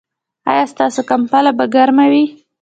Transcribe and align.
ایا 0.51 0.63
ستاسو 0.73 1.01
کمپله 1.11 1.51
به 1.57 1.65
ګرمه 1.73 2.05
وي؟ 2.11 2.23